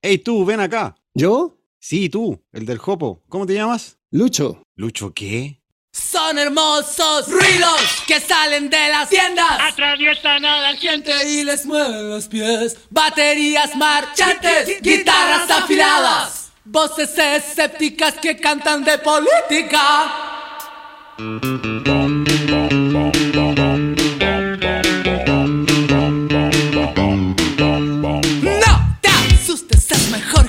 [0.00, 0.94] Hey, tú, ven acá.
[1.12, 1.58] ¿Yo?
[1.80, 3.24] Sí, tú, el del Jopo.
[3.28, 3.98] ¿Cómo te llamas?
[4.12, 4.62] Lucho.
[4.76, 5.60] ¿Lucho qué?
[5.92, 9.58] Son hermosos ruidos que salen de las tiendas.
[9.60, 12.78] Atraviesan a la gente y les mueven los pies.
[12.90, 16.52] Baterías marchantes, guitarras afiladas.
[16.64, 20.14] Voces escépticas que cantan de política.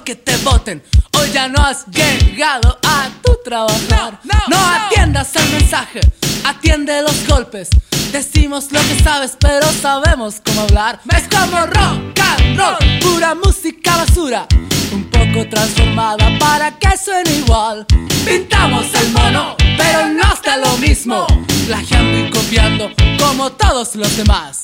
[0.09, 0.81] Que te voten.
[1.19, 4.19] Hoy ya no has llegado a tu trabajar.
[4.49, 5.99] No, atiendas el mensaje,
[6.43, 7.69] atiende los golpes.
[8.11, 10.99] Decimos lo que sabes, pero sabemos cómo hablar.
[11.15, 14.47] Es como rock and roll, pura música basura.
[14.91, 17.85] Un poco transformada para que suene igual.
[18.25, 21.27] Pintamos el mono, pero no está lo mismo.
[21.67, 24.63] Plagiando y copiando como todos los demás.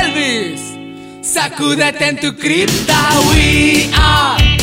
[0.00, 0.60] Elvis,
[1.28, 3.10] sacúdete en tu cripta.
[3.32, 4.59] We are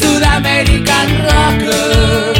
[0.00, 2.38] Sudamerican Rockers.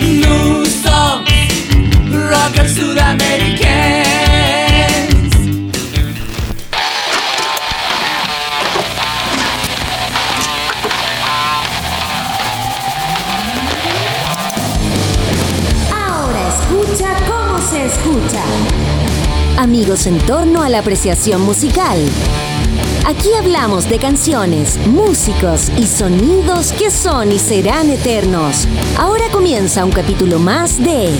[0.00, 1.68] New songs,
[2.10, 5.32] rockers sudamericans.
[15.92, 18.42] Ahora escucha cómo se escucha.
[19.58, 21.98] Amigos en torno a la apreciación musical.
[23.04, 28.68] Aquí hablamos de canciones, músicos y sonidos que son y serán eternos.
[28.96, 31.10] Ahora comienza un capítulo más de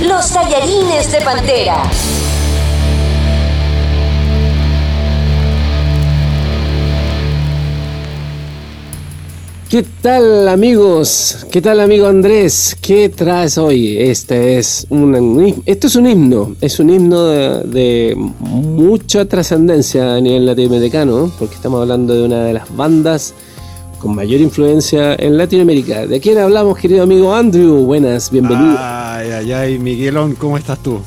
[0.00, 1.82] Los tallarines de Pantera.
[9.68, 11.46] ¿Qué tal amigos?
[11.52, 12.74] ¿Qué tal amigo Andrés?
[12.80, 13.98] ¿Qué traes hoy?
[13.98, 20.20] Este es un, esto es un himno, es un himno de, de mucha trascendencia a
[20.22, 23.34] nivel latinoamericano, porque estamos hablando de una de las bandas
[23.98, 26.06] con mayor influencia en Latinoamérica.
[26.06, 27.84] ¿De quién hablamos, querido amigo Andrew?
[27.84, 28.74] Buenas, bienvenido.
[28.78, 30.98] Ay, ay, ay, Miguelón, ¿cómo estás tú?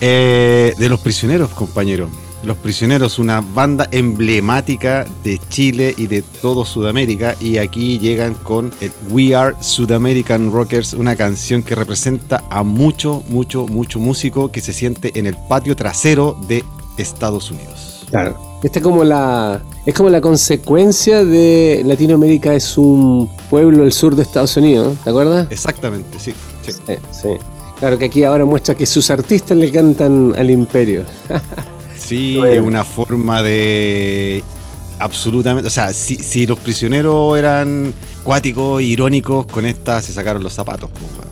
[0.00, 2.08] Eh, de los prisioneros, compañero.
[2.44, 7.34] Los Prisioneros, una banda emblemática de Chile y de todo Sudamérica.
[7.40, 13.24] Y aquí llegan con el We Are Sudamerican Rockers, una canción que representa a mucho,
[13.28, 16.64] mucho, mucho músico que se siente en el patio trasero de
[16.96, 18.06] Estados Unidos.
[18.10, 18.38] Claro.
[18.62, 24.16] Esta es como la es como la consecuencia de Latinoamérica es un pueblo del sur
[24.16, 25.46] de Estados Unidos, ¿te acuerdas?
[25.50, 26.32] Exactamente, sí.
[26.66, 26.72] sí.
[26.86, 27.28] Sí, sí.
[27.78, 31.04] Claro que aquí ahora muestra que sus artistas le cantan al imperio.
[31.98, 32.54] Sí, Bueno.
[32.54, 34.42] es una forma de
[34.98, 37.92] absolutamente, o sea, si, si los prisioneros eran
[38.24, 40.90] cuáticos, irónicos, con esta se sacaron los zapatos.
[40.90, 41.28] weón.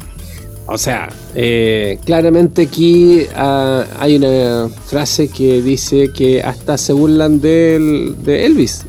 [0.68, 7.40] O sea, eh, claramente aquí ah, hay una frase que dice que hasta se burlan
[7.40, 8.84] del, de Elvis.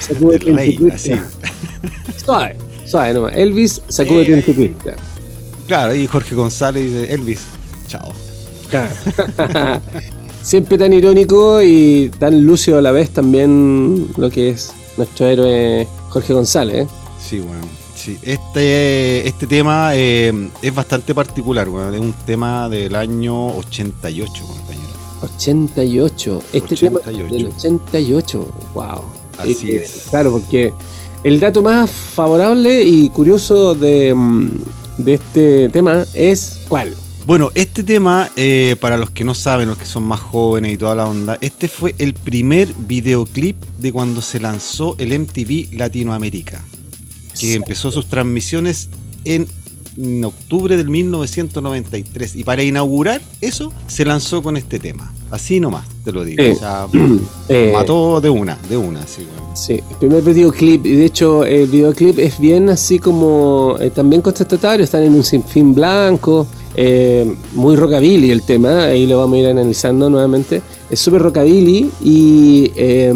[0.00, 1.12] Sacúdete Del en rey, así.
[2.24, 3.32] Suave, suave nomás.
[3.36, 3.82] Elvis,
[4.46, 4.94] tu pista.
[5.66, 7.40] Claro, y Jorge González dice, Elvis,
[7.86, 8.12] chao.
[8.70, 8.90] Claro.
[10.42, 15.86] Siempre tan irónico y tan lúcido a la vez también lo que es nuestro héroe
[16.08, 16.84] Jorge González.
[16.84, 16.88] ¿eh?
[17.22, 17.62] Sí, bueno.
[17.94, 21.94] Sí, este, este tema eh, es bastante particular, weón.
[21.94, 24.88] Es un tema del año 88, compañero.
[25.22, 26.42] 88.
[26.54, 27.34] Este tema 88.
[27.34, 28.48] del 88.
[28.74, 29.02] Wow.
[29.36, 30.06] Así Eh, es.
[30.08, 30.72] Claro, porque
[31.24, 34.48] el dato más favorable y curioso de, mm,
[34.96, 36.94] de este tema es ¿cuál?
[37.30, 40.76] Bueno, este tema, eh, para los que no saben, los que son más jóvenes y
[40.76, 46.60] toda la onda, este fue el primer videoclip de cuando se lanzó el MTV Latinoamérica,
[47.38, 48.88] que empezó sus transmisiones
[49.24, 49.46] en
[49.96, 52.34] en octubre del 1993.
[52.34, 55.12] Y para inaugurar eso, se lanzó con este tema.
[55.30, 56.42] Así nomás, te lo digo.
[56.42, 56.50] Sí.
[56.50, 56.88] O sea,
[57.48, 59.56] Eh, mató de una, de una, sí, weón.
[59.56, 64.20] Sí, el primer videoclip, y de hecho el videoclip es bien así como eh, también
[64.20, 69.40] contestatario, están en un sinfín blanco, eh, muy rockabilly el tema, ahí lo vamos a
[69.40, 70.62] ir analizando nuevamente.
[70.88, 73.12] Es súper rockabilly y, eh,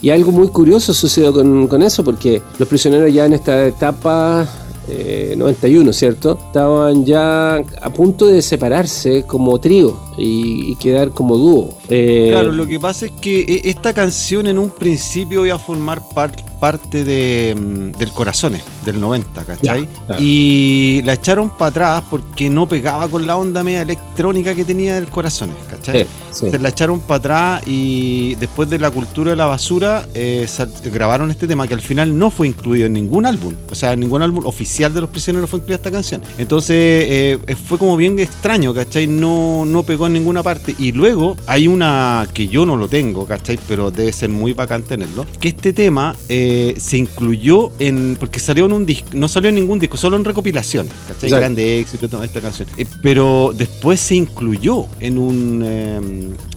[0.00, 4.48] y algo muy curioso sucedió con, con eso, porque los prisioneros ya en esta etapa
[4.88, 6.38] eh, 91, ¿cierto?
[6.46, 11.78] Estaban ya a punto de separarse como trío y, y quedar como dúo.
[11.88, 15.58] Eh, Claro, lo que pasa es que eh, esta canción en un principio iba a
[15.58, 19.88] formar parte parte de, mm, del Corazones, del 90, ¿cachai?
[20.06, 20.22] Claro.
[20.22, 24.94] Y la echaron para atrás porque no pegaba con la onda media electrónica que tenía
[24.94, 26.02] del Corazones, ¿cachai?
[26.02, 26.50] Sí, sí.
[26.50, 30.46] Se la echaron para atrás y después de la cultura de la basura eh,
[30.92, 33.54] grabaron este tema que al final no fue incluido en ningún álbum.
[33.70, 36.22] O sea, en ningún álbum oficial de los prisioneros fue incluida esta canción.
[36.38, 39.06] Entonces eh, eh, fue como bien extraño, ¿cachai?
[39.06, 40.74] No, no pegó en ninguna parte.
[40.78, 43.58] Y luego hay una que yo no lo tengo, ¿cachai?
[43.68, 45.26] Pero debe ser muy bacán tenerlo.
[45.40, 48.16] Que este tema eh, se incluyó en.
[48.18, 49.08] Porque salió en un disco.
[49.12, 51.14] No salió en ningún disco, solo en recopilaciones, ¿cachai?
[51.28, 51.36] Exacto.
[51.36, 52.68] Grande éxito, toda esta canción.
[52.76, 55.62] Eh, pero después se incluyó en un.
[55.64, 56.00] eh,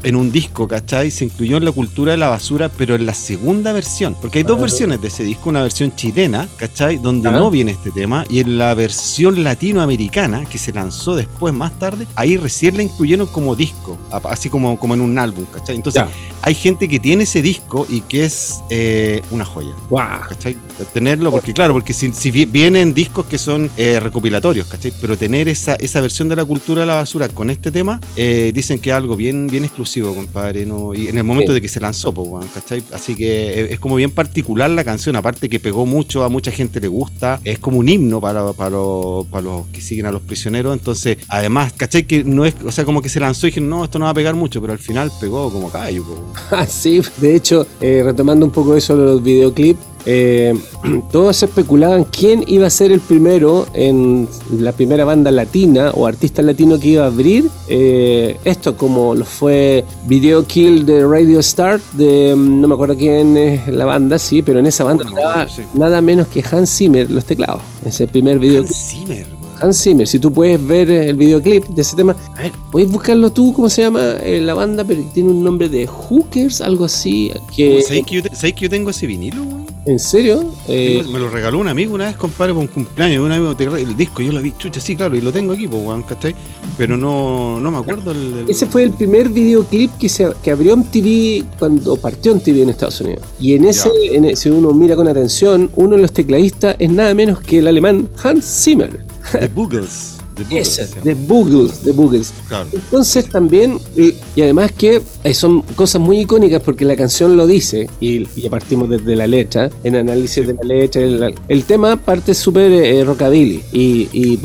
[0.04, 1.10] en un disco, ¿cachai?
[1.10, 4.16] Se incluyó en la cultura de la basura, pero en la segunda versión.
[4.22, 4.62] Porque hay dos Ah.
[4.62, 6.98] versiones de ese disco, una versión chilena, ¿cachai?
[6.98, 11.78] Donde no viene este tema, y en la versión latinoamericana, que se lanzó después, más
[11.80, 13.98] tarde, ahí recién la incluyeron como disco,
[14.30, 15.76] así como, como en un álbum, ¿cachai?
[15.76, 16.10] Entonces, Ya.
[16.44, 19.72] hay gente que tiene ese disco y que es eh, una joya.
[19.90, 20.22] Guau.
[20.30, 20.56] ¿Cachai?
[20.94, 24.92] Tenerlo, porque claro, porque si, si vi- vienen discos que son eh, recopilatorios, ¿cachai?
[25.00, 28.52] Pero tener esa, esa versión de la cultura de la basura con este tema, eh,
[28.54, 30.66] dicen que es algo bien, bien exclusivo, compadre.
[30.66, 30.94] ¿no?
[30.94, 31.56] Y en el momento Sí.
[31.56, 32.84] de que se lanzó, pues, ¿cachai?
[32.94, 36.52] Así que es, es como bien particular la canción, aparte que pegó mucho, a mucha
[36.52, 40.12] gente le gusta, es como un himno para, para, los, para los que siguen a
[40.12, 40.74] los prisioneros.
[40.74, 42.04] Entonces, además, ¿cachai?
[42.06, 44.12] Que no es, o sea, como que se lanzó y dijeron, no, esto no va
[44.12, 46.20] a pegar mucho, pero al final pegó como callo, pues.
[46.52, 50.54] Ah, sí, de hecho, eh, retomando un poco eso de los videoclips, eh,
[51.12, 54.28] todos especulaban quién iba a ser el primero en
[54.60, 59.26] la primera banda latina o artista latino que iba a abrir eh, esto, como lo
[59.26, 64.20] fue Video Kill de Radio Start, de mm, no me acuerdo quién es la banda,
[64.20, 65.62] sí, pero en esa banda estaba sí.
[65.74, 68.62] nada menos que Hans Zimmer, los teclados, ese primer video.
[68.64, 69.46] Hans Zimmer, weón.
[69.62, 73.32] Hans Zimmer, si tú puedes ver el videoclip de ese tema, a ver, puedes buscarlo
[73.32, 74.84] tú, ¿cómo se llama eh, la banda?
[74.84, 77.82] Pero tiene un nombre de Hookers, algo así, que...
[77.82, 79.42] ¿Sabéis que, yo te- sabéis que yo tengo ese vinilo?
[79.86, 80.52] ¿En serio?
[80.68, 83.24] Eh, me lo regaló un amigo una vez, compadre, por un cumpleaños.
[83.24, 85.84] Un amigo el disco, yo lo vi, chucha, sí, claro, y lo tengo aquí, pues,
[85.86, 86.36] weón, ¿cachai?
[86.76, 88.18] Pero no, no me acuerdo el.
[88.40, 92.70] el- ese fue el primer videoclip que se que abrió MTV cuando partió MTV en
[92.70, 93.24] Estados Unidos.
[93.40, 96.90] Y en ese, en e- si uno mira con atención, uno de los tecladistas es
[96.90, 99.06] nada menos que el alemán Hans Zimmer.
[99.34, 100.14] The Boogles.
[100.36, 102.34] The Boogles, de Boogles, de Boogles.
[102.48, 102.68] Claro.
[102.74, 105.02] Entonces también, y, y además que eh,
[105.34, 109.70] son cosas muy icónicas porque la canción lo dice, y, y partimos desde la letra,
[109.84, 114.38] en análisis de la letra, el, el tema parte súper eh, rockabilly, y,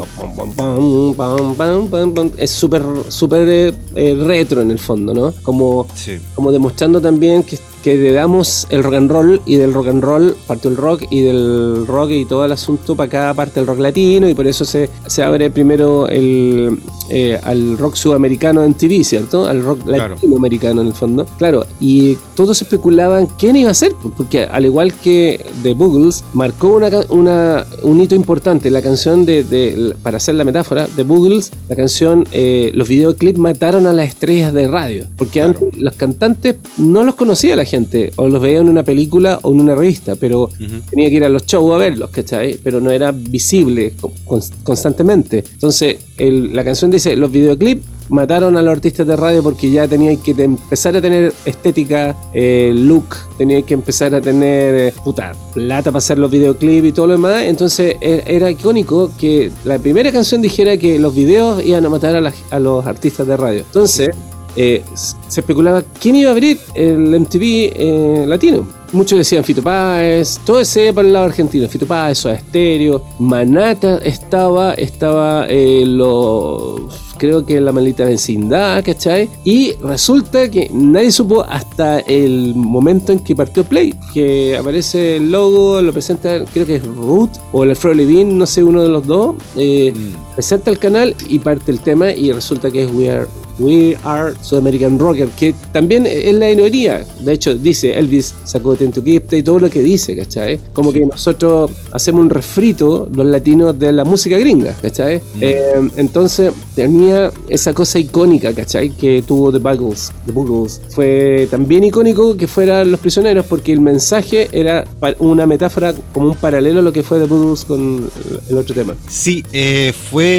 [2.39, 5.33] es súper súper eh, eh, retro en el fondo, ¿no?
[5.43, 6.13] Como, Sí.
[6.35, 10.03] como demostrando también que, que le damos el rock and roll y del rock and
[10.05, 13.67] roll partió el rock y del rock y todo el asunto para acá parte el
[13.67, 16.79] rock latino y por eso se, se abre primero el,
[17.09, 19.47] eh, al rock sudamericano en TV, ¿cierto?
[19.47, 20.15] Al rock Claro.
[20.15, 21.27] latinoamericano en el fondo.
[21.39, 26.25] Claro, y todos especulaban quién iba a ser, pues, porque al igual que The Boogles,
[26.33, 26.81] marcó
[27.11, 28.71] una, un hito importante.
[28.71, 33.39] La canción de, de- para hacer la metáfora, The Boogles, la canción, eh, los videoclips
[33.39, 35.59] mataron a las estrellas de radio, porque Claro.
[35.61, 39.53] antes los cantantes no los conocía la gente, o los veía en una película o
[39.53, 40.81] en una revista, pero Ujú.
[40.91, 42.59] tenía que ir a los shows a verlos, ¿cachai?
[42.63, 45.45] Pero no era visible con- constantemente.
[45.53, 49.89] Entonces, el- la canción dice, los videoclips mataron a los artistas de radio porque ya
[49.89, 53.07] tenían que empezar a tener estética, eh, look,
[53.39, 57.13] tenían que empezar a tener, eh, puta, plata para hacer los videoclips y todo lo
[57.15, 57.43] demás.
[57.45, 62.17] Entonces, e- era icónico que la primera canción dijera que los videos iban a matar
[62.17, 63.61] a, la- los artistas de radio.
[63.61, 64.11] Entonces,
[64.57, 64.83] eh,
[65.29, 67.43] se especulaba quién iba a abrir el MTV
[67.75, 68.67] eh, latino.
[68.93, 73.99] Muchos decían Fito Páez, todo ese para el lado argentino, Fito Páez, Soda Estéreo, Manata
[73.99, 79.29] estaba, estaba eh, los creo que la maldita vecindad, ¿cachai?
[79.45, 85.31] Y resulta que nadie supo hasta el momento en que partió Play, que aparece el
[85.31, 88.89] logo, lo presenta, creo que es Root o el Alfredo Levin, no sé, uno de
[88.89, 90.30] los dos, eh, Mm.
[90.41, 93.27] Presenta el canal y parte el tema y resulta que es We Are,
[93.59, 97.05] We Are South American Rocker, que también es la ironía.
[97.21, 100.59] De hecho, dice Elvis sacó Tento Gift y todo lo que dice, ¿cachai?
[100.73, 105.21] Como que nosotros hacemos un refrito, los latinos, de la música gringa, ¿cachai?
[105.43, 108.89] Eh, entonces tenía esa cosa icónica, ¿cachai?
[108.89, 110.11] Que tuvo The Buggles.
[110.25, 110.81] The Buggles.
[110.89, 114.87] Fue también icónico que fueran los prisioneros porque el mensaje era
[115.19, 118.11] una metáfora como un paralelo a lo que fue The Buggles con
[118.49, 118.95] el otro tema.
[119.07, 120.30] Sí, eh, fue.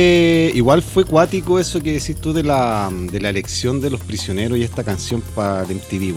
[0.53, 4.57] Igual fue cuático eso que decís tú de la, de la elección de los prisioneros
[4.57, 6.13] y esta canción para MTV.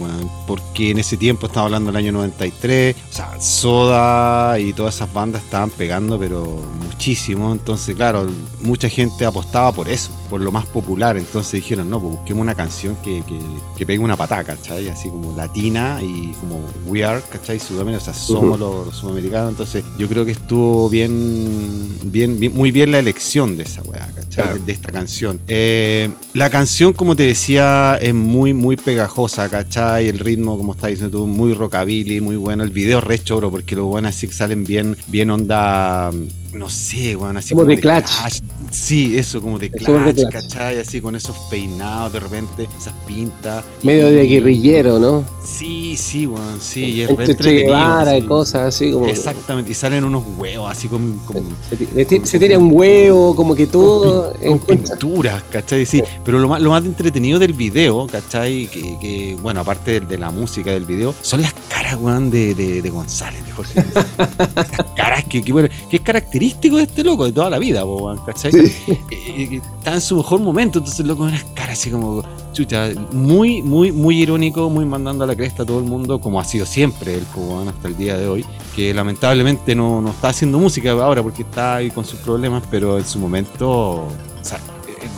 [0.47, 5.11] Porque en ese tiempo, estaba hablando del año 93, o sea, Soda y todas esas
[5.13, 7.51] bandas estaban pegando, pero muchísimo.
[7.51, 8.27] Entonces, claro,
[8.61, 10.11] mucha gente apostaba por eso.
[10.25, 11.17] Por lo más popular.
[11.17, 13.39] Entonces dijeron, no, pues busquemos una canción que, que,
[13.77, 14.89] que pegue una patada, ¿cachai?
[14.89, 17.59] Así como latina y como we are, ¿cachai?
[17.59, 19.51] Sudamérica, o sea, somos los, los sudamericanos.
[19.51, 24.07] Entonces yo creo que estuvo bien, bien, bien- muy bien la elección de esa weá,
[24.15, 24.43] ¿cachai?
[24.45, 24.59] Claro.
[24.65, 25.39] De esta canción.
[25.47, 30.07] Eh, la canción, como te decía, es muy, muy pegajosa, ¿cachai?
[30.09, 32.63] El ritmo, como estás diciendo tú, muy rockabilly, muy bueno.
[32.63, 36.11] El video es re choro, porque los buenos así que salen bien, bien onda,
[36.55, 38.39] no sé, weón, así Como de Clash.
[38.71, 40.29] Sí, eso, como de como Clash.
[40.31, 40.79] ¿cachai?
[40.79, 43.63] Así con esos peinados de repente, esas pintas.
[43.83, 45.23] Medio de guerrillero, ¿no?
[45.43, 46.85] Sí, sí, weón, sí.
[46.85, 49.07] y es Guevara y cosas así como.
[49.07, 51.19] Exactamente, y salen unos huevos así con,
[51.93, 54.33] Se, se tira un huevo, como que todo.
[54.45, 55.85] con pinturas, ¿cachai?
[55.85, 58.67] Sí, pero lo más, lo más entretenido del video, ¿cachai?
[58.67, 62.55] Que, que, bueno, aparte de, de la música del video, son las caras, weón, de,
[62.55, 63.79] de, de González, de Jorge.
[63.79, 66.01] Esas caras que, que, bueno, que es
[66.45, 68.51] característico de este loco de toda la vida, po, ¿cachai?
[68.51, 68.91] Sí.
[69.11, 72.23] Eh, eh, en su mejor momento, entonces loco, unas caras así como,
[72.53, 76.39] chucha, muy, muy, muy irónico, muy mandando a la cresta a todo el mundo, como
[76.39, 80.29] ha sido siempre el weón, hasta el día de hoy, que lamentablemente no, no está
[80.29, 84.09] haciendo música ahora porque está ahí con sus problemas, pero en su momento, o
[84.41, 84.59] sea,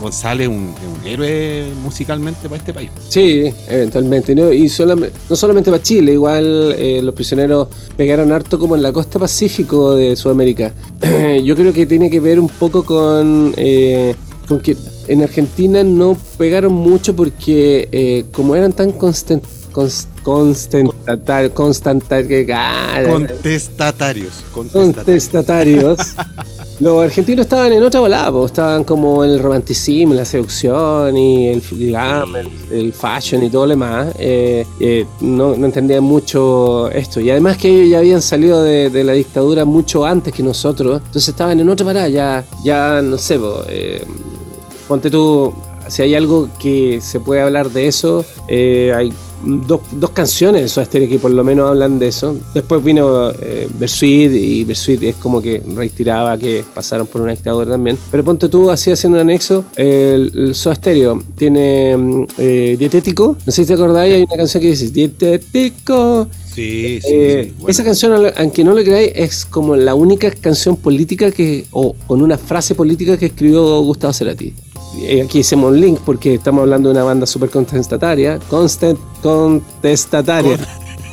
[0.00, 2.90] González es un, un héroe musicalmente para este país.
[3.08, 4.34] Sí, eventualmente.
[4.34, 4.52] ¿no?
[4.52, 8.92] Y solamente, no solamente para Chile, igual eh, los prisioneros pegaron harto como en la
[8.92, 10.72] costa pacífico de Sudamérica.
[11.44, 14.14] Yo creo que tiene que ver un poco con, eh,
[14.46, 14.76] con que
[15.08, 22.46] en Argentina no pegaron mucho porque eh, como eran tan constant, cons- constantar- constantar- que-
[22.54, 24.44] ah, Contestatarios.
[24.52, 25.98] Contestatarios.
[26.80, 31.62] Los argentinos estaban en otra volada, po, estaban como el romanticismo, la seducción y el,
[31.72, 32.38] digamos,
[32.70, 34.14] el, fashion y todo lo demás.
[34.16, 37.20] Eh, eh, no, no entendían mucho esto.
[37.20, 41.28] Y además que ellos ya habían salido de, la dictadura mucho antes que nosotros, entonces
[41.28, 44.04] estaban en otra parada, ya, ya no sé, eh,
[44.86, 45.52] ponte tú,
[45.88, 49.12] si hay algo que se puede hablar de eso, hay
[49.44, 52.36] dos, dos canciones de Soda Stereo que por lo menos hablan de eso.
[52.54, 57.70] Después vino eh, Bersuit y Bersuit es como que retiraba que pasaron por una dictadura
[57.70, 57.98] también.
[58.10, 63.36] Pero ponte tú, así haciendo un anexo, el, el Soda Stereo tiene mm, eh, Dietético,
[63.44, 66.28] no sé si te acordáis, hay una canción que dice Dietético.
[66.54, 67.70] Sí, sí, Eh, sí, bueno.
[67.70, 72.20] Esa canción, aunque no lo creáis, es como la única canción política que, o con
[72.20, 74.52] una frase política que escribió Gustavo Cerati.
[75.00, 78.38] Eh, Aquí hacemos un link porque estamos hablando de una banda súper contestataria.
[78.48, 80.58] Constant, contestataria.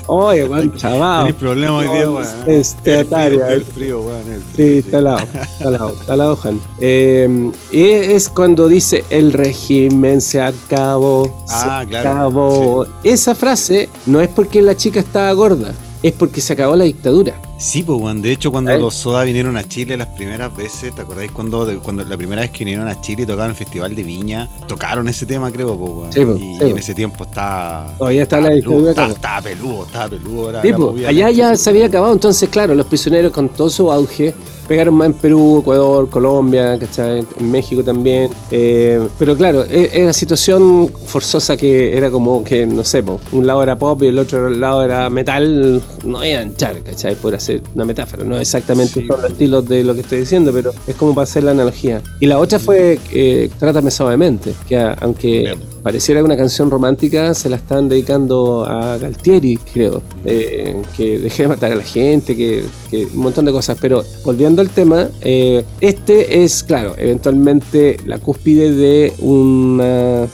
[0.08, 1.26] Oye, buen chaval.
[1.26, 2.26] Tenés problemas hoy día, weón.
[2.26, 3.48] Contestataria.
[3.52, 4.32] El frío, weón.
[4.32, 6.62] el Sí, frío, está al lado, está al lado, está al lado, Juan.
[6.80, 12.86] Eh, y es cuando dice el régimen se acabó, Ah, se claro, acabó.
[13.04, 15.74] Esa frase no es porque la chica estaba gorda,
[16.04, 17.42] es porque se acabó la dictadura.
[17.58, 18.22] Sí, pues, weón.
[18.22, 18.78] De hecho, cuando ¿Eh?
[18.80, 22.52] los Soda vinieron a Chile las primeras veces, ¿te acordáis cuando, cuando la primera vez
[22.52, 24.50] que vinieron a Chile y tocaron el Festival de Viña?
[24.68, 26.14] Tocaron ese tema, creo, pues.
[26.14, 26.84] Sí, pues, y sí, en pues.
[26.84, 27.94] ese tiempo está.
[27.98, 30.50] Todavía está la peludo, dictadura, Estaba, estaba peludo, estaba peludo.
[30.50, 33.90] era Sí, pues, allá ya se había acabado, entonces claro, los prisioneros con todo su
[33.92, 34.34] auge
[34.68, 37.24] pegaron más en Perú, Ecuador, Colombia, ¿cachai?
[37.40, 38.32] en México también.
[38.50, 43.46] Eh, pero claro, e- era situación forzosa que era como que, no sé, po, un
[43.46, 47.16] lado era pop y el otro lado era metal, no iban a echar, ¿cachai?
[47.16, 49.08] Por hacer una metáfora, no exactamente Sí.
[49.08, 52.02] son los estilos de lo que estoy diciendo, pero es como para hacer la analogía.
[52.20, 55.60] Y la otra fue eh, Trátame suavemente, que aunque Bien.
[55.84, 60.02] pareciera una canción romántica, se la están dedicando a Galtieri, creo.
[60.26, 63.78] Eh, que deje de matar a la gente, que, que un montón de cosas.
[63.80, 70.28] Pero volviendo al tema, eh, este es, claro, eventualmente la cúspide de una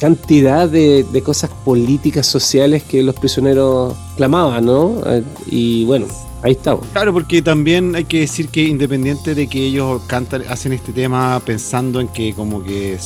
[0.00, 5.02] cantidad de, de cosas políticas, sociales que los prisioneros clamaban, ¿no?
[5.06, 6.06] Eh, y bueno,
[6.42, 6.86] ahí estamos.
[6.92, 11.40] Claro, porque también hay que decir que independiente de que ellos cantan, hacen este tema
[11.44, 12.98] pensando en que como que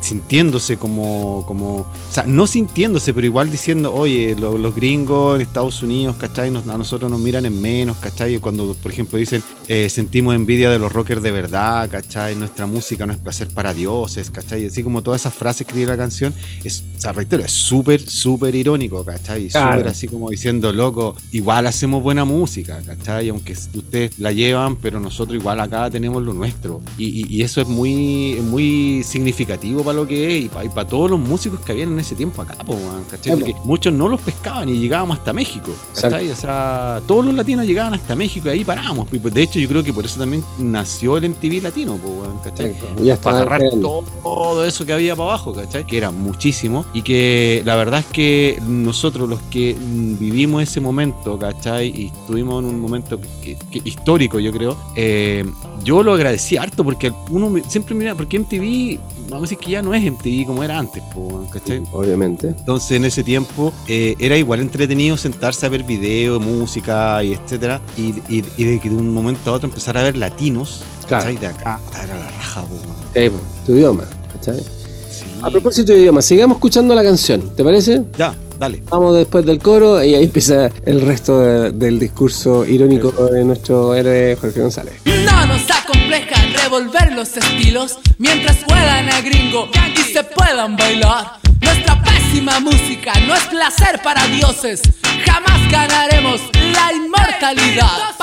[0.00, 5.42] sintiéndose como, como, o sea, no sintiéndose, pero igual diciendo, oye, lo- los gringos en
[5.42, 6.50] Estados Unidos, ¿cachai?
[6.50, 8.38] Nos- a nosotros nos miran en menos, ¿cachai?
[8.38, 12.36] Cuando, por ejemplo, dicen, eh, sentimos envidia de los rockers de verdad, ¿cachai?
[12.36, 14.66] Nuestra música no es placer para dioses, ¿cachai?
[14.66, 18.00] Así como todas esas frases que tiene la canción, es, o sea, reitero, es súper,
[18.00, 19.48] súper irónico, ¿cachai?
[19.48, 19.72] Claro.
[19.78, 23.28] Súper así como diciendo, loco, igual hacemos buena música, ¿cachai?
[23.28, 26.80] Aunque ustedes la llevan, pero nosotros igual acá tenemos lo nuestro.
[26.98, 31.10] Y, y- y eso es muy, muy significativo para lo que es y para, todos
[31.10, 32.76] los músicos que habían en ese tiempo acá, po,
[33.10, 33.34] ¿cachai?
[33.36, 33.38] Claro.
[33.40, 36.30] Porque muchos no los pescaban y llegábamos hasta México, ¿cachai?
[36.30, 39.08] O sea, todos los latinos llegaban hasta México y ahí parábamos.
[39.08, 42.74] Pues, De hecho, yo creo que por eso también nació el MTV latino, po, ¿cachai?
[43.22, 45.86] Para agarrar todo, todo eso que había para abajo, ¿cachai?
[45.86, 49.76] Que era muchísimo y que la verdad es que nosotros los que
[50.18, 51.88] vivimos ese momento, ¿cachai?
[51.88, 54.76] Y estuvimos en un momento que- que- histórico, yo creo.
[54.96, 55.44] eh,
[55.82, 59.70] yo lo agradecí harto porque uno me- siempre mira, porque MTV, vamos a decir que
[59.72, 61.82] ya no es MTV como era antes, po, ¿cachai?
[61.92, 62.48] Obviamente.
[62.48, 67.80] Entonces en ese tiempo eh, era igual entretenido sentarse a ver video, música y etcétera.
[67.96, 70.82] Y, y- y de que de un momento a otro empezar a ver latinos.
[71.06, 71.24] Claro.
[71.24, 71.36] ¿cachai?
[71.38, 72.76] De acá, era la raja, po.
[73.14, 73.30] Eh,
[73.66, 74.58] tu idioma, ¿cachai?
[74.60, 75.24] Sí.
[75.42, 78.02] A propósito de idioma, sigamos escuchando la canción, ¿te parece?
[78.18, 78.82] Ya, dale.
[78.90, 83.94] Vamos después del coro y ahí empieza el resto de- del discurso irónico de nuestro
[83.94, 84.94] héroe Jorge González.
[85.04, 91.38] No nos acompleja revolver los estilos mientras juegan a gringo y se puedan bailar.
[91.60, 94.82] Nuestra pésima música no es placer para dioses.
[95.24, 96.40] Jamás ganaremos
[96.72, 98.14] la inmortalidad.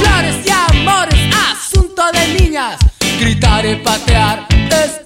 [0.00, 2.76] Flores y amores, asunto de niñas.
[3.20, 4.46] Gritar y patear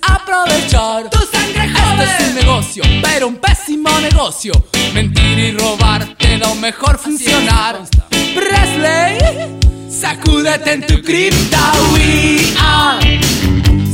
[0.03, 1.09] aprovechar.
[1.11, 4.53] Tu sangre Este es un negocio, pero un pésimo negocio.
[4.95, 7.81] Mentir y robar te da mejor funcionar.
[8.35, 9.19] Presley,
[9.91, 11.73] sacúdete en tu cripta.
[11.93, 13.21] We are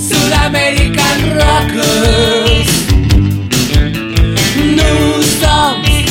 [0.08, 2.68] Sudamerican Rockers.
[4.56, 6.06] New songs,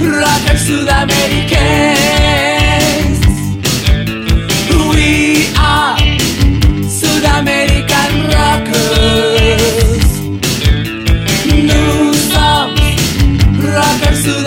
[0.00, 2.65] rockers sudamericanos.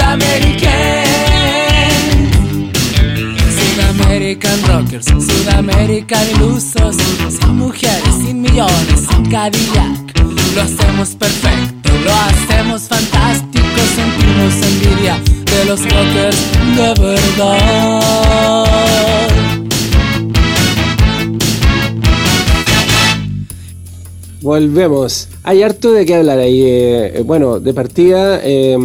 [0.10, 1.06] Rockers sudamericanos.
[3.56, 6.96] Sudamerican Rockers, Sudamerican ilusos.
[7.40, 10.20] Son mujeres sin millones, sin Cadillac.
[10.56, 13.82] Lo hacemos perfecto, lo hacemos fantástico.
[13.96, 16.38] Sentimos envidia de los rockers
[16.76, 18.50] de verdad.
[24.42, 25.28] Volvemos.
[25.44, 26.62] Hay harto de qué hablar ahí.
[26.62, 28.78] eh, eh, bueno, de partida, eh,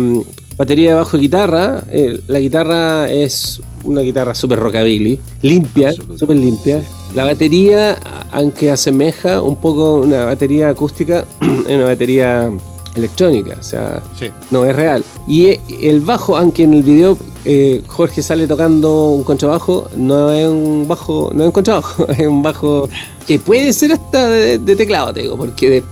[0.56, 1.82] batería de bajo y guitarra.
[1.90, 6.82] eh, la guitarra es una guitarra súper rockabilly, limpia, súper limpia.
[7.14, 7.98] La batería,
[8.32, 11.24] aunque asemeja un poco una batería acústica,
[11.68, 12.50] es una batería
[12.94, 14.26] electrónica, o sea, Sí.
[14.50, 15.04] no es real.
[15.26, 20.30] Y eh, el bajo, aunque en el video eh, Jorge sale tocando un contrabajo, no
[20.30, 22.88] es un bajo, no es un contrabajo, es un bajo
[23.26, 25.84] que puede ser hasta de, de teclado, te digo, porque de-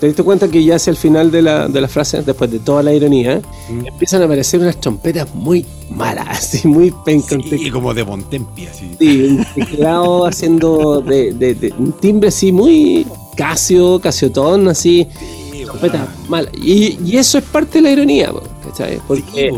[0.00, 2.58] te diste cuenta que ya hacia el final de la, de la frase, después de
[2.60, 7.38] toda la ironía, empiezan a aparecer unas trompetas muy malas, así, muy pencas.
[7.48, 8.90] Sí, como de Bontempi, así.
[8.98, 13.06] Sí, un teclado haciendo de, de- de- un timbre así muy
[13.36, 15.06] casio, casiotón, así,
[15.64, 16.48] trompeta mala.
[16.62, 18.32] Y, y eso es parte de la ironía,
[18.64, 19.00] ¿cachai?
[19.06, 19.52] Porque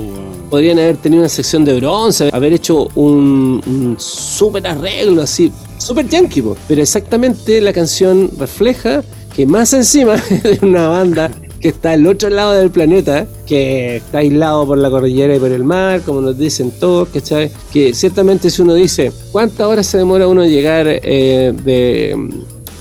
[0.51, 6.09] podrían haber tenido una sección de bronce, haber hecho un, un súper arreglo así, súper
[6.09, 6.57] yankee, po.
[6.67, 9.03] pero exactamente la canción refleja
[9.35, 14.19] que más encima de una banda que está al otro lado del planeta, que está
[14.19, 17.51] aislado por la cordillera y por el mar, como nos dicen todos, ¿cachai?
[17.73, 22.17] Que ciertamente si uno dice, ¿cuántas horas se demora uno llegar eh, de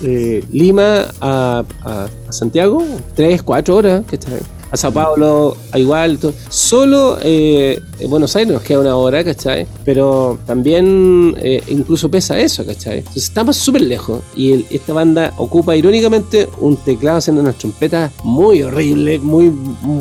[0.03, 2.83] eh, Lima a, a- a Santiago?
[3.15, 4.39] Tres, cuatro horas, ¿cachai?
[4.69, 9.65] A Sao Paulo, a igual, solo eh, en Buenos Aires nos queda una hora, ¿cachai?
[9.86, 12.97] Pero también eh, incluso pesa eso, ¿cachai?
[12.99, 18.12] Entonces estamos súper lejos y el- esta banda ocupa irónicamente un teclado haciendo unas trompetas
[18.23, 19.53] muy horrible, muy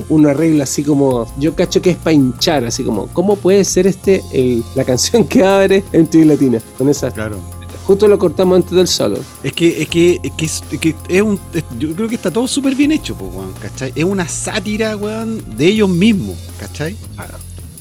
[0.08, 3.86] un arreglo así como, yo cacho que es para hinchar, así como, ¿cómo puede ser
[3.86, 6.58] este el- la canción que abre en TV Latina?
[6.76, 7.36] Con esa, Claro.
[7.86, 9.18] Justo lo cortamos antes del solo.
[9.42, 11.38] Es que, es que, es que, es, que es un.
[11.78, 13.92] yo creo que está todo súper bien hecho, po, weón, ¿cachai?
[13.94, 16.96] Es una sátira, weón, de ellos mismos, ¿cachai?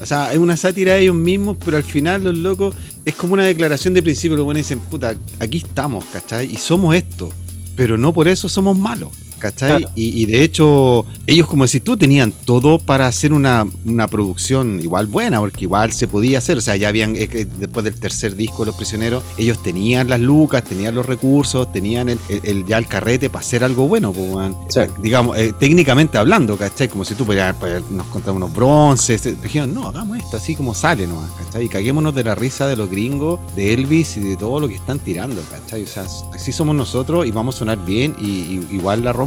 [0.00, 3.34] O sea, es una sátira de ellos mismos, pero al final los locos es como
[3.34, 4.36] una declaración de principio.
[4.36, 6.52] Los buenos dicen, puta, aquí estamos, ¿cachai?
[6.52, 7.30] Y somos esto,
[7.74, 9.10] pero no por eso somos malos.
[9.38, 9.80] ¿Cachai?
[9.82, 9.92] Claro.
[9.94, 14.80] Y, y de hecho, ellos, como decís tú, tenían todo para hacer una, una producción
[14.80, 16.58] igual buena, porque igual se podía hacer.
[16.58, 20.64] O sea, ya habían, después del tercer disco de Los Prisioneros, ellos tenían las lucas,
[20.64, 24.26] tenían los recursos, tenían el, ya el carrete para hacer algo bueno, pues.
[24.68, 24.80] Sí.
[25.02, 26.88] digamos, eh, técnicamente hablando, ¿cachai?
[26.88, 29.26] Como si tú pudieras, pues, nos contaban unos bronces.
[29.26, 31.64] eh, Dijeron, no, hagamos esto así como sale nomás, ¿cachai?
[31.64, 34.74] Y caguémonos de la risa de los gringos, de Elvis y de todo lo que
[34.76, 35.82] están tirando, ¿cachai?
[35.82, 39.25] O sea, así somos nosotros y vamos a sonar bien y, y igual la rompen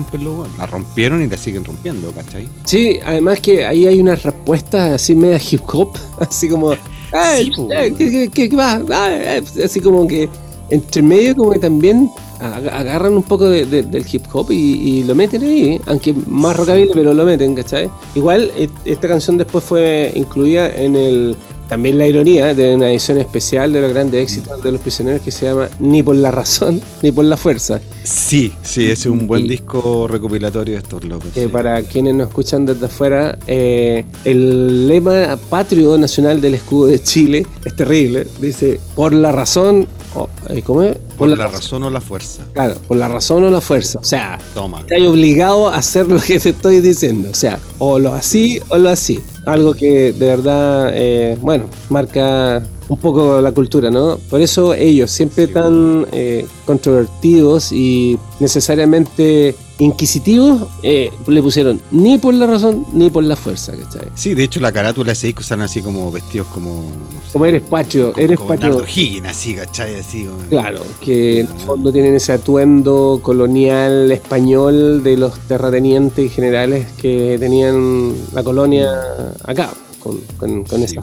[0.58, 2.48] La rompieron y la siguen rompiendo, ¿cachai?
[2.66, 6.74] Sí, además que ahí hay unas respuestas así media hip hop, así como,
[7.12, 8.82] "Ay, Sí, eh, ¿qué, qué- va?
[8.90, 10.30] Eh", así como que
[10.70, 12.10] entre medio como que también
[12.40, 16.14] ag- agarran un poco de- de- del hip hop y, y lo meten ahí, aunque
[16.28, 17.90] más rockabilly, pero lo meten, ¿cachai?
[18.16, 18.52] Igual
[18.86, 21.36] esta canción después fue incluida en el
[21.70, 25.32] también la ironía de una edición especial de los grandes éxitos de los prisioneros que
[25.32, 27.80] se llama Ni por la razón, ni por la fuerza.
[28.04, 31.30] Sí, sí, es un buen Y- disco recopilatorio de estos locos.
[31.34, 31.48] Sí.
[31.48, 37.46] para quienes nos escuchan desde afuera, eh, el lema patrio nacional del escudo de Chile
[37.64, 38.28] es terrible.
[38.42, 40.98] Dice, por la razón, o, eh, ¿cómo es?
[41.18, 42.44] Por la razón o la fuerza.
[42.54, 44.00] Claro, por la razón o la fuerza.
[44.00, 44.80] O sea, Toma.
[44.80, 47.30] estás obligado a hacer lo que te estoy diciendo.
[47.30, 49.20] O sea, o lo así o lo así.
[49.50, 54.20] Algo que de verdad, eh, bueno, marca un poco la cultura, ¿no?
[54.30, 62.34] Por eso ellos, siempre tan eh, controvertidos y necesariamente inquisitivos, eh, le pusieron ni por
[62.34, 64.10] la razón ni por la fuerza, ¿cachai?
[64.14, 66.70] Sí, de hecho la carátula de ese disco están así como vestidos como...
[66.84, 68.84] no sé, Como eres pacho, como- eres como pacho.
[68.94, 69.96] Higgins, así, ¿cachai?
[69.96, 70.38] Así como...
[70.50, 76.88] Claro, que en el fondo tienen ese atuendo colonial español de los terratenientes y generales
[76.98, 78.90] que tenían la colonia
[79.46, 81.02] acá, con, con, con Sí, esa-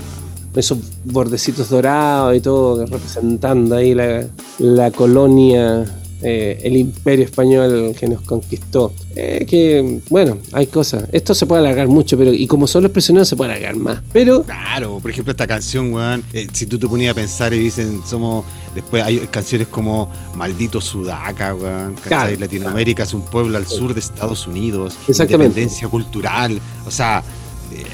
[0.55, 4.27] esos bordecitos dorados y todo, representando ahí la,
[4.59, 5.85] la colonia,
[6.29, 8.93] eh, el imperio español que nos conquistó.
[9.15, 11.05] Eh, que, bueno, hay cosas.
[11.13, 14.03] Esto se puede alargar mucho, pero y como son los prisioneros, se puede alargar más.
[14.13, 17.61] Pero Claro, por ejemplo, esta canción, weón, eh, si tú te ponías a pensar y
[17.61, 18.45] dicen, somos.
[18.75, 21.95] Después hay canciones como Maldito Sudaca, weón.
[22.05, 24.97] Claro, Latinoamérica es un pueblo al sur de Estados Unidos.
[25.07, 25.61] Exactamente.
[25.61, 26.61] Independencia cultural.
[26.85, 27.23] O sea,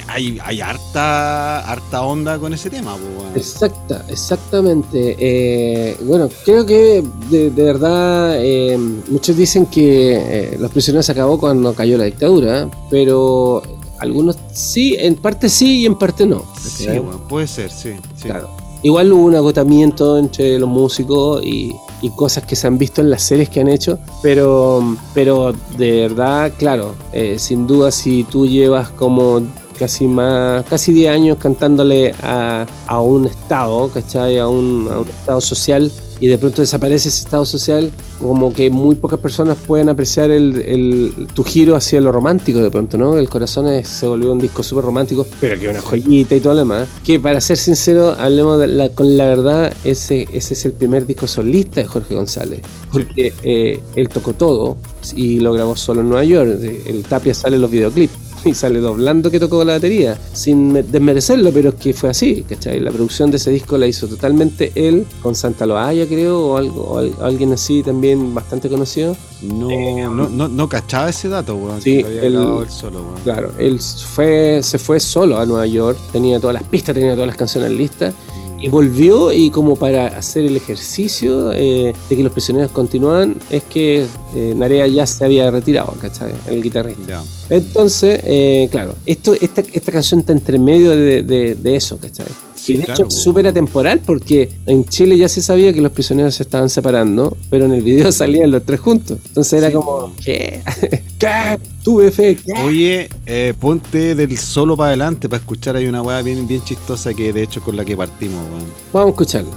[0.08, 2.96] hay, hay harta, harta onda con ese tema.
[3.35, 5.16] Exacta, exactamente.
[5.18, 8.76] Eh, bueno, creo que de, de verdad eh,
[9.08, 13.62] muchos dicen que eh, los prisioneros se acabó cuando cayó la dictadura, pero
[13.98, 16.44] algunos sí, en parte sí y en parte no.
[16.61, 17.92] Sí, weón, puede ser, sí.
[18.16, 18.24] sí.
[18.24, 18.50] Claro.
[18.85, 23.11] Igual hubo un agotamiento entre los músicos y, y cosas que se han visto en
[23.11, 28.44] las series que han hecho, pero, pero de verdad, claro, eh, sin duda si tú
[28.44, 29.40] llevas como
[29.78, 34.38] casi más, casi 10 años cantándole a, a un estado, ¿cachai?
[34.38, 38.70] A un, a un estado social y de pronto desaparece ese estado social, como que
[38.70, 43.18] muy pocas personas pueden apreciar el, el- tu giro hacia lo romántico de pronto, ¿no?
[43.18, 46.52] El corazón es- se volvió un disco súper romántico, pero que una joyita y todo
[46.52, 46.88] lo demás.
[47.04, 51.06] Que para ser sincero, hablemos de la- con la verdad, ese, ese es el primer
[51.08, 52.61] disco solista de Jorge González,
[52.92, 54.76] porque eh, él tocó todo
[55.16, 56.50] y lo grabó solo en Nueva York.
[56.87, 58.14] El Tapia sale en los videoclips
[58.50, 62.42] y sale doblando que tocó la batería, sin me- desmerecerlo, pero es que fue así,
[62.48, 62.81] ¿cachai?
[62.81, 66.83] La producción de ese disco la hizo totalmente él, con Santa Loaya creo, o, algo,
[66.83, 69.16] o al- alguien así también bastante conocido.
[69.42, 69.68] No,
[70.11, 71.81] no, no, no cachaba ese dato, weón.
[71.83, 72.35] Sí, él
[72.68, 73.20] solo, weón.
[73.24, 77.26] Claro, él fue, se fue solo a Nueva York, tenía todas las pistas, tenía todas
[77.26, 78.14] las canciones listas,
[78.62, 83.62] y volvió y como para hacer el ejercicio eh, de que los prisioneros continuaban, es
[83.64, 86.33] que eh, Narea ya se había retirado, ¿cachai?
[86.48, 87.03] El guitarrista.
[87.51, 92.27] Entonces, eh, claro, esto, esta, esta canción está entre medio de, de- de eso, ¿cachai?
[92.64, 95.81] Sí, y de claro, hecho es súper atemporal porque en Chile ya se sabía que
[95.81, 99.18] los prisioneros se estaban separando, pero en el video salían los tres juntos.
[99.27, 100.14] Entonces era Sí, como.
[100.25, 100.62] ¿qué?
[101.18, 101.59] ¿Qué?
[101.83, 102.53] Tuve fe, ¿qué?
[102.62, 105.75] Oye, eh, ponte del solo para adelante para escuchar.
[105.75, 108.64] Hay una weá bien, bien chistosa que de hecho con la que partimos, weón.
[108.92, 109.51] Vamos a escucharlo.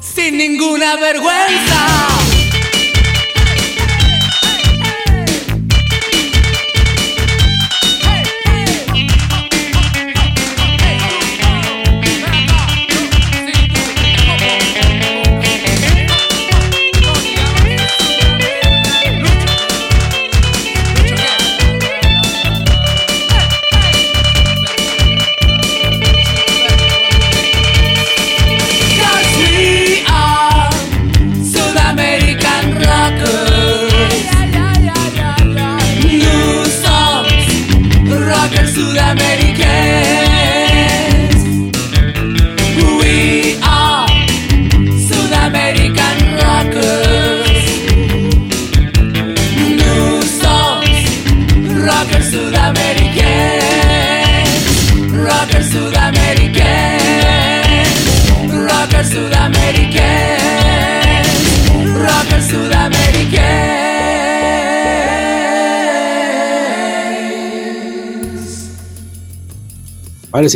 [0.00, 2.47] sin ninguna vergüenza.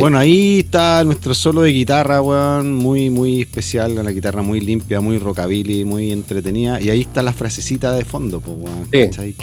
[0.00, 5.00] Bueno, ahí está nuestro solo de guitarra, weón, muy, muy especial, la guitarra muy limpia,
[5.00, 6.80] muy rockabilly, muy entretenida.
[6.80, 8.88] Y ahí está la frasecita de fondo, pues, weón.
[8.90, 9.36] Que ahí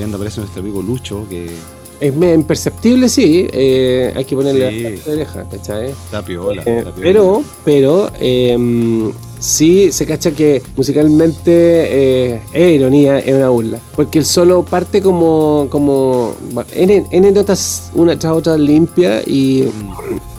[0.00, 1.48] donde aparece nuestro amigo Lucho, que
[2.02, 3.46] Es imperceptible, sí.
[3.52, 4.82] eh, hay que ponerle Sí.
[4.82, 5.90] bastante oreja, ¿cachai?
[5.90, 6.62] está piola.
[6.66, 6.92] Eh, piola.
[7.00, 13.78] pero, pero, eh, sí se cacha que musicalmente eh, es ironía, es una burla.
[13.94, 16.34] Porque el solo parte como, como
[16.74, 19.68] N, N notas una tras otra limpia y,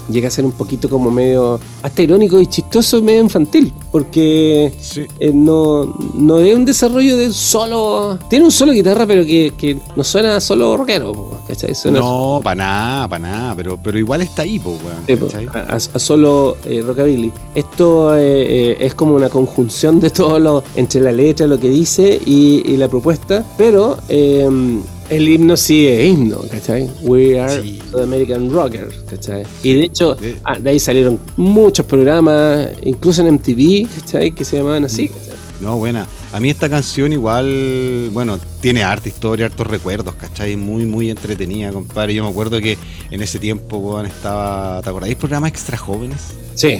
[0.09, 5.05] llega a ser un poquito como medio, hasta irónico y chistoso, medio infantil, porque Sí.
[5.19, 9.77] eh, no, no es un desarrollo de solo, tiene un solo guitarra, pero que, que
[9.95, 11.73] no suena solo rockero, ¿cachai?
[11.75, 14.75] Suena No, para nada, para nada, pero, pero igual está ahí, po,
[15.07, 15.47] ¿cachai?
[15.53, 17.31] a, a solo eh, rockabilly.
[17.55, 22.19] Esto eh, es como una conjunción de todo lo entre la letra, lo que dice
[22.25, 23.97] y, y la propuesta, pero
[25.09, 26.89] el himno sí es himno, ¿cachai?
[27.01, 27.79] We are Sí.
[27.91, 29.43] the American Rockers, ¿cachai?
[29.63, 34.31] Y de hecho, De- ah, de ahí salieron muchos programas, incluso en MTV, ¿cachai?
[34.31, 35.33] Que se llamaban así, ¿cachai?
[35.61, 36.07] No, buena.
[36.33, 40.55] A mí esta canción igual, bueno, tiene harta historia, hartos recuerdos, ¿cachai?
[40.57, 42.13] Muy, muy entretenida, compadre.
[42.15, 42.77] Yo me acuerdo que
[43.11, 45.15] en ese tiempo, weón, estaba, ¿te acordáis?
[45.15, 46.17] Programa Extra Jóvenes.
[46.55, 46.79] Sí.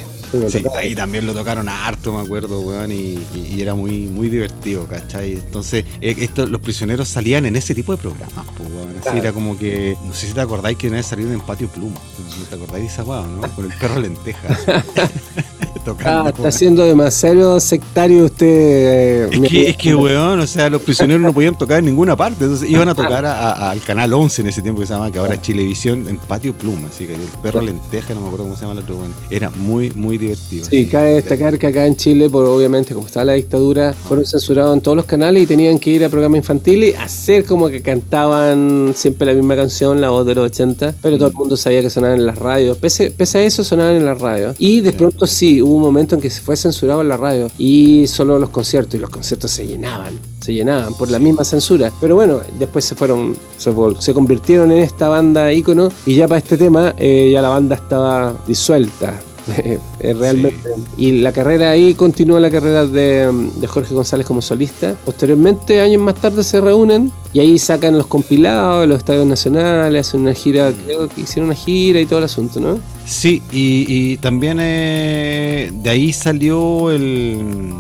[0.50, 2.96] Sí, ahí también lo tocaron harto, me acuerdo, weón, y,
[3.36, 5.34] y- y era muy, muy divertido, ¿cachai?
[5.34, 8.90] Entonces, eh, esto, los prisioneros salían en ese tipo de programas, pues, weón.
[8.92, 9.18] Así Claro.
[9.20, 12.00] era como que, no sé si te acordáis que una vez salieron en Patio Pluma.
[12.40, 13.50] ¿No te acordáis de esa weón, no?
[13.56, 14.58] Con el perro lenteja.
[15.84, 18.46] Tocando, Ah, está siendo demasiado sectario usted.
[18.48, 22.16] eh, Es que, es que, weón, o sea, los prisioneros no podían tocar en ninguna
[22.16, 22.46] parte.
[22.46, 25.12] Entonces iban a tocar a- a- al canal 11 en ese tiempo que se llama,
[25.12, 26.88] que ahora es Chilevisión, en Patio Pluma.
[26.94, 29.14] Así que el perro lenteja, no me acuerdo cómo se llama el otro, weón.
[29.30, 30.66] Era muy, muy divertido.
[30.70, 34.74] Sí, cabe destacar que acá en Chile, por obviamente como estaba la dictadura, fueron censurados
[34.76, 38.94] en todos los canales y tenían que ir a programas infantiles, hacer como que cantaban
[38.96, 41.90] siempre la misma canción, la voz de los 80, pero todo el mundo sabía que
[41.90, 42.78] sonaban en las radios.
[42.78, 44.56] Pese, pese a eso, sonaban en las radios.
[44.60, 47.50] Y de pronto sí, hubo un momento en que se fue censurado en la radio
[47.58, 51.92] y solo los conciertos, y los conciertos se llenaban, se llenaban por la misma censura.
[52.00, 56.40] Pero bueno, después se fueron, se, se convirtieron en esta banda ícono y ya para
[56.40, 59.20] este tema eh, ya la banda estaba disuelta.
[60.00, 60.70] Realmente.
[60.98, 64.96] Y la carrera ahí continúa la carrera de, de Jorge González como solista.
[65.06, 70.22] Posteriormente, años más tarde, se reúnen y ahí sacan los compilados, los estadios nacionales, hacen
[70.22, 72.80] una gira, creo que hicieron una gira y todo el asunto, ¿no?
[73.06, 77.74] Sí, y, y también eh, de ahí salió el.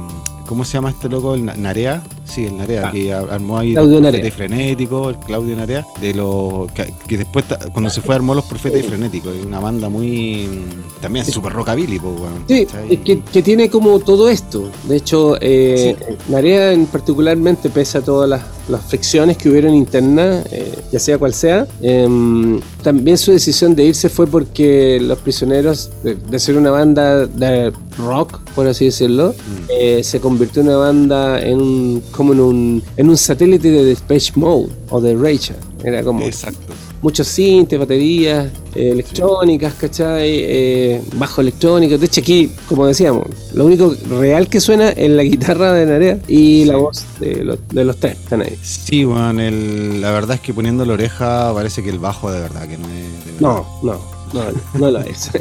[0.46, 1.36] ¿Cómo se llama este loco?
[1.36, 2.04] El Na- Narea.
[2.26, 2.92] Sí, el Narea, Ah.
[2.92, 4.00] que ar- armó ahí Claudio.
[4.02, 8.34] Profetas y Frenéticos, el Claudio Narea, de los que, que después cuando se fue armó
[8.34, 10.48] los Profetas y Frenéticos, es una banda muy
[11.02, 12.14] también súper rockabilly, pues,
[12.48, 12.68] Sí,
[13.04, 14.70] que, que tiene como todo esto.
[14.88, 15.96] De hecho, eh,
[16.30, 21.18] Narea en particularmente, pese a todas las, las fricciones que hubieron internas, eh, ya sea
[21.18, 26.58] cual sea, em, también su decisión de irse fue porque los prisioneros, de, de ser
[26.58, 29.36] una banda de rock, por así decirlo,
[29.70, 33.84] eh, se convirtió en una banda en un, como en un, en un satélite de
[33.86, 35.58] Depeche Mode o de Rachel.
[35.84, 36.74] Era como Exacto.
[37.02, 40.30] muchos sintes, baterías, eh, electrónicas, ¿cachai?
[40.32, 41.98] Eh, bajo electrónico.
[41.98, 46.20] De hecho, aquí, como decíamos, lo único real que suena es la guitarra de Narea
[46.30, 46.80] y la Sí.
[46.80, 48.14] voz de los, de los tres.
[48.18, 48.58] Están ahí.
[48.62, 52.40] Sí, weón, el- la verdad es que poniendo la oreja parece que el bajo de
[52.40, 53.42] verdad que no es de verdad.
[53.42, 54.00] No, no,
[54.34, 55.30] no, no lo es.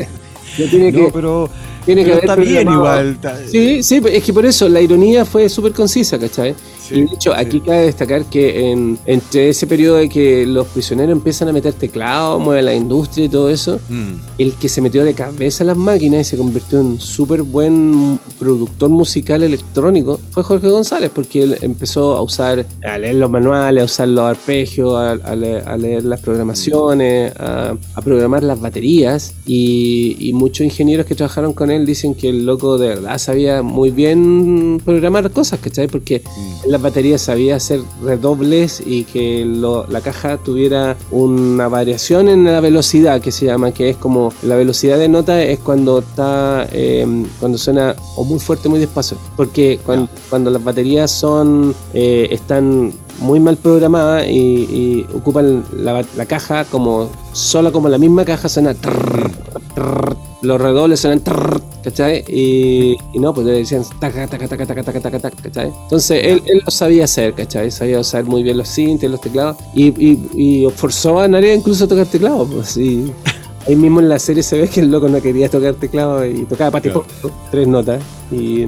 [0.58, 1.48] No pero,
[1.84, 3.08] tiene que pero haber está bien programado- igual.
[3.14, 6.54] está- Sí, sí, es que por eso la ironía fue súper concisa, ¿cachai?
[6.86, 7.60] Sí, y de hecho, aquí sí.
[7.60, 12.38] cabe destacar que en, entre ese periodo de que los prisioneros empiezan a meter teclado,
[12.40, 14.12] mueve la industria y todo eso, Mm.
[14.38, 18.18] el que se metió de cabeza a las máquinas y se convirtió en súper buen
[18.38, 23.82] productor musical electrónico fue Jorge González, porque él empezó a usar, a leer los manuales,
[23.82, 28.60] a usar los arpegios, a, a leer, a leer las programaciones, a, a programar las
[28.60, 33.18] baterías y, y muchos ingenieros que trabajaron con él dicen que el loco de verdad
[33.18, 35.88] sabía muy bien programar cosas, ¿cachai?
[35.88, 36.64] Porque Mm.
[36.66, 42.44] en las baterías sabía hacer redobles y que lo- la caja tuviera una variación en
[42.44, 46.66] la velocidad que se llama, que es como la velocidad de nota es cuando está
[46.72, 47.06] eh,
[47.40, 52.28] cuando suena o muy fuerte o muy despacio, porque cuando, cuando las baterías son eh,
[52.30, 58.24] están muy mal programadas y, y ocupan la, la caja como solo como la misma
[58.24, 59.30] caja suena trrr,
[59.74, 62.24] trrr, los redobles trrr, ¿cachai?
[62.28, 65.70] Y, y no, pues le decían taca, taca, taca, taca, taca, taca, taca, ¿cachai?
[65.84, 67.70] Entonces él, él lo sabía hacer, ¿cachai?
[67.70, 71.84] Sabía usar muy bien los sintes, los teclados y, y, y forzó a Narea incluso
[71.84, 73.12] a tocar teclado, pues y
[73.68, 76.44] ahí mismo en la serie se ve que el loco no quería tocar teclado y
[76.46, 77.04] tocaba pati Claro.
[77.50, 78.02] tres notas.
[78.32, 78.64] Y,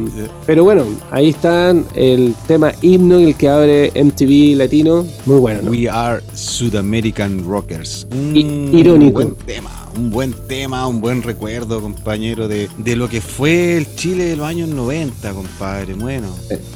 [0.46, 5.70] pero bueno, ahí está el tema himno, el que abre MTV Latino, muy bueno, ¿no?
[5.70, 8.06] We are South American Rockers.
[8.12, 9.22] Un I- irónico.
[9.22, 13.94] buen tema, un buen tema, un buen recuerdo, compañero, de, de lo que fue el
[13.96, 15.94] Chile de los años 90, compadre.
[15.94, 16.28] Bueno,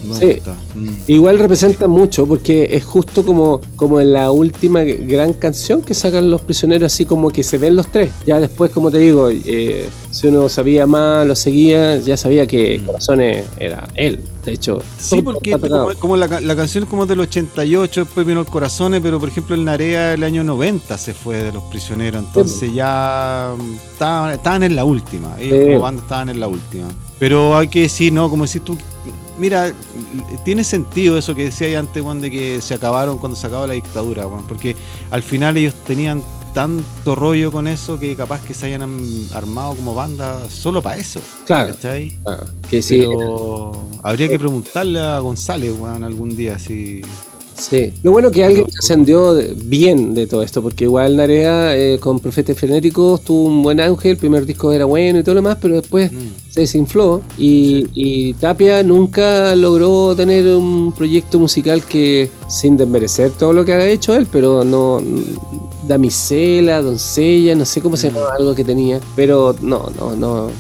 [0.07, 0.27] me Sí.
[0.35, 0.57] gusta.
[0.75, 0.89] Mm.
[1.09, 6.31] Igual representa mucho porque es justo como, como en la última gran canción que sacan
[6.31, 8.11] los prisioneros, así como que se ven los tres.
[8.27, 12.83] Ya después, como te digo, eh, si uno sabía más, lo seguía, ya sabía que
[12.85, 14.21] Corazones era él.
[14.45, 18.41] De hecho, Sí, porque como, como la, la canción es como del 88, después vino
[18.41, 22.25] el Corazones, pero por ejemplo el Narea el año 90 se fue de los prisioneros,
[22.25, 25.65] entonces ya mm, estaban, estaban en la última, ellos Sí.
[25.67, 26.89] como banda estaban en la última.
[27.19, 28.31] Pero hay que decir, ¿no?
[28.31, 28.79] Como decís tú,
[29.39, 29.73] mira,
[30.45, 33.75] tiene sentido eso que decía antes, Juan, de que se acabaron cuando se acabó la
[33.75, 34.75] dictadura, Juan, porque
[35.11, 36.23] al final ellos tenían
[36.55, 38.83] tanto rollo con eso que capaz que se hayan
[39.33, 41.21] armado como banda solo para eso.
[41.47, 41.75] Claro.
[41.75, 42.17] ¿Cachai?
[42.27, 47.03] Ah, que sí, Pero habría que preguntarle a González, weón, algún día si.
[47.57, 47.93] sí.
[48.03, 52.19] Lo bueno que alguien ascendió de- bien de todo esto, porque igual Narea eh, con
[52.21, 55.59] Profetas Frenéticos tuvo un buen auge, el primer disco era bueno y todo lo demás,
[55.61, 56.11] pero después
[56.51, 63.53] se desinfló y, y Tapia nunca logró tener un proyecto musical que, sin desmerecer todo
[63.53, 65.01] lo que ha hecho él, pero no...
[65.89, 70.51] Damisela, doncella, no sé cómo se llamaba algo que tenía, pero no, no, no.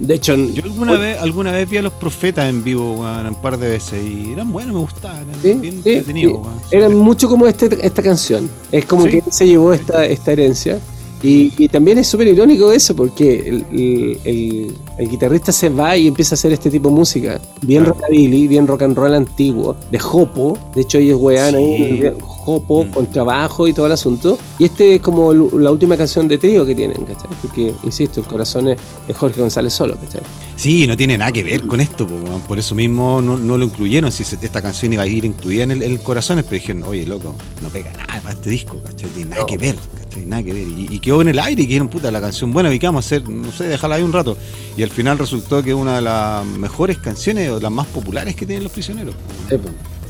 [0.00, 3.58] De hecho, Yo alguna vez, alguna vez vi a los profetas en vivo, un par
[3.58, 6.38] de veces y eran buenos, me gustaban, eran Sí, bien sí, entretenidos, sí.
[6.40, 6.60] weón.
[6.70, 8.48] Eran mucho como este, esta canción.
[8.70, 10.78] Es como que se llevó esta, esta herencia.
[11.20, 15.96] Y, y también es súper irónico eso, porque el, el- el- el guitarrista se va
[15.96, 17.40] y empieza a hacer este tipo de música.
[17.62, 17.94] Bien Claro.
[18.00, 20.58] rockabilly, bien rock and roll antiguo, de Jopo.
[20.74, 22.08] De hecho, ellos wean ahí, Sí.
[22.20, 22.90] Jopo, Mm.
[22.90, 24.38] con trabajo y todo el asunto.
[24.58, 27.28] Y este es como la última canción de trío que tienen, ¿cachai?
[27.42, 30.22] Porque, insisto, el corazón es, es Jorge González solo, ¿cachai?
[30.56, 32.06] Sí, no tiene nada que ver con esto,
[32.48, 34.10] por eso mismo no, no lo incluyeron.
[34.10, 37.34] Si esta canción iba a ir incluida en el, el Corazones, pero dijeron, oye, loco,
[37.62, 39.08] no pega nada para este disco, ¿cachai?
[39.10, 39.46] Tiene nada No.
[39.46, 40.24] que ver, ¿cachai?
[40.26, 40.66] Nada que ver.
[40.66, 43.04] Y, y quedó en el aire y dijeron, puta, la canción buena, ¿y qué vamos
[43.04, 43.28] a hacer?
[43.28, 44.36] No sé, dejarla ahí un rato.
[44.76, 48.46] Y al final resultó que una de las mejores canciones o las más populares que
[48.46, 49.14] tienen los prisioneros.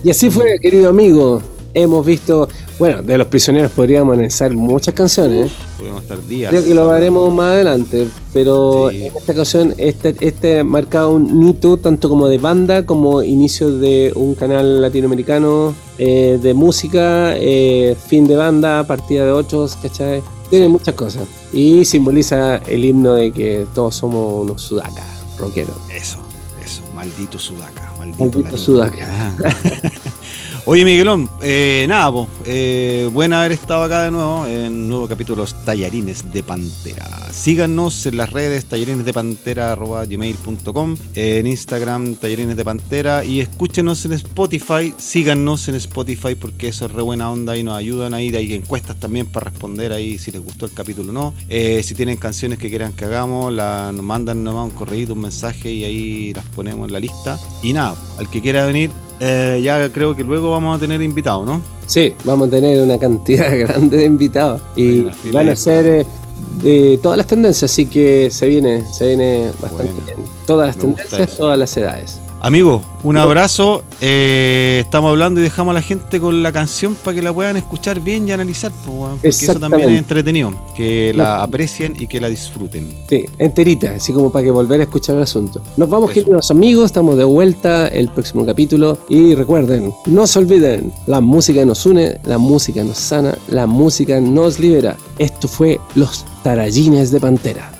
[0.05, 1.43] Y así fue, querido amigo.
[1.75, 5.51] Hemos visto, bueno, de los prisioneros podríamos analizar muchas canciones.
[5.79, 6.51] Podemos estar días.
[6.51, 9.05] Creo que lo haremos más adelante, pero Sí.
[9.07, 14.13] en esta ocasión este, este marcaba un hito tanto como de banda como inicio de
[14.15, 20.23] un canal latinoamericano eh, de música, eh, fin de banda, partida de ocho, ¿cachai?
[20.51, 21.27] Tiene muchas cosas.
[21.53, 25.07] Y simboliza el himno de que todos somos unos sudacas,
[25.39, 25.77] rockeros.
[25.91, 26.19] Eso,
[26.65, 28.57] eso, maldito Sudaca, maldito, Maldito.
[28.57, 29.35] Sudaca.
[30.71, 35.37] Oye, Miguelón, eh, nada, po, eh, bueno haber estado acá de nuevo en nuevo capítulo
[35.37, 37.09] de los Tallarines de Pantera.
[37.33, 45.69] Síganos en las redes tallarinesdepantera.gmail.com, en Instagram Tallarines de Pantera y escúchenos en Spotify, síganos
[45.69, 48.37] en Spotify porque eso es re buena onda y nos ayudan ahí.
[48.37, 51.33] Hay encuestas también para responder ahí si les gustó el capítulo o no.
[51.49, 55.23] Eh, si tienen canciones que quieran que hagamos, la, nos mandan nomás un correo, un
[55.23, 57.39] mensaje y ahí las ponemos en la lista.
[57.63, 61.47] Y nada, al que quiera venir, eh, ya creo que luego vamos a tener invitados,
[61.47, 61.61] ¿no?
[61.87, 65.03] Sí, vamos a tener una cantidad grande de invitados y
[65.33, 66.07] van a de- ser eh,
[66.63, 70.19] de todas las tendencias, así que se viene, se viene bastante Bueno, bien.
[70.47, 72.18] Todas las tendencias, todas las edades.
[72.41, 73.83] Amigo, un abrazo.
[74.01, 77.57] eh, estamos hablando y dejamos a la gente con la canción para que la puedan
[77.57, 80.53] escuchar bien y analizar, porque eso también es entretenido.
[80.77, 82.95] Que la aprecien y que la disfruten.
[83.09, 85.61] Sí, enterita, así como para que volver a escuchar el asunto.
[85.77, 86.21] Nos vamos, Eso.
[86.21, 91.65] queridos amigos, estamos de vuelta el próximo capítulo y recuerden, no se olviden, la música
[91.65, 94.97] nos une, la música nos sana, la música nos libera.
[95.19, 97.78] Esto fue Los Tarallines de Pantera.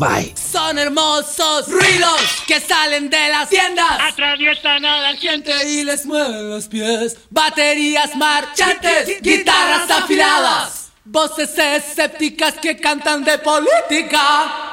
[0.00, 0.32] Bye.
[0.34, 6.48] Son hermosos ruidos que salen de las tiendas Atraviesan a la gente y les mueven
[6.48, 7.18] los pies.
[7.28, 14.70] Baterías marchantes, guitarras afiladas, voces escépticas que cantan de política.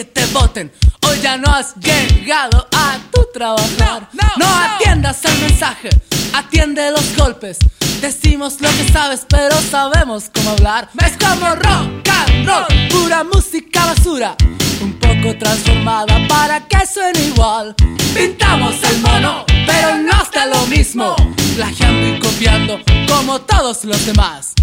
[0.00, 0.72] Que te voten.
[1.06, 4.08] Hoy ya no has llegado a tu trabajar.
[4.38, 5.90] No, atiendas el mensaje,
[6.32, 7.58] atiende los golpes.
[8.00, 10.88] Decimos lo que sabes, pero sabemos cómo hablar.
[11.04, 14.36] Es como rock and roll, pura música basura.
[14.80, 17.74] Un poco transformada para que suene igual.
[18.14, 21.14] Pintamos el mono, pero no está lo mismo.
[21.56, 24.54] Plagiando y copiando como todos los demás.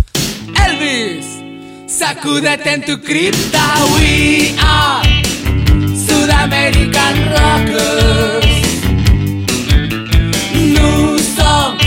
[0.66, 1.26] Elvis.
[1.88, 3.62] Sacúdete en tu cripta,
[3.96, 5.17] we are
[6.08, 8.46] Sudamerican Rockers.
[10.54, 11.84] New songs,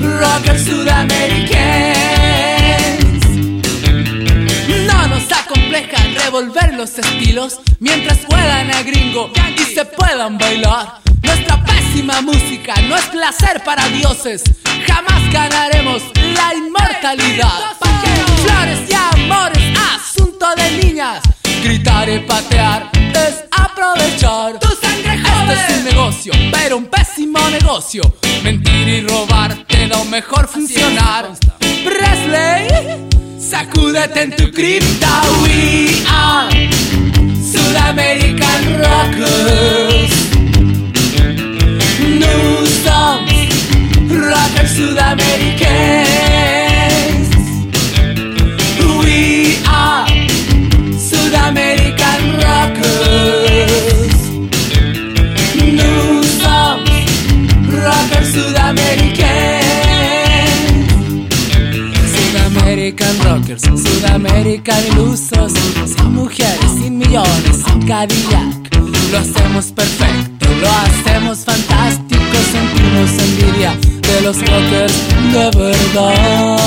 [0.00, 3.24] rockers sudamericanos.
[4.86, 11.00] No nos acompleja revolver los estilos mientras juegan a gringo y se puedan bailar.
[11.34, 14.44] Nuestra pésima música no es placer para dioses.
[14.86, 17.74] Jamás ganaremos la inmortalidad.
[18.44, 21.24] Flores y amores, asunto de niñas.
[21.64, 24.60] Gritar y patear es aprovechar.
[24.60, 28.02] Tu sangre joven es un negocio, pero un pésimo negocio.
[28.44, 31.30] Mentir y robar te da mejor funcionar.
[31.58, 33.08] Presley,
[33.40, 35.22] sacúdete en tu cripta.
[35.42, 36.70] We are
[37.42, 39.93] Sudamerican Rockers.
[44.24, 47.28] Songs, rockers sudamericanos.
[49.02, 50.06] We are
[50.98, 54.14] Sudamerican Rockers.
[55.56, 56.90] New songs,
[57.68, 59.64] rockers sudamericanos.
[62.14, 65.52] Sudamerican Rockers, Sudamerican ilusos,
[65.86, 68.54] sin mujeres, sin millones, sin Cadillac.
[69.10, 73.76] Lo hacemos perfecto, lo hacemos fantástico, sentimos envidia
[74.24, 74.94] los rockers
[75.34, 76.58] de verdad.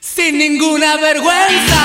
[0.00, 1.81] Sin ninguna vergüenza.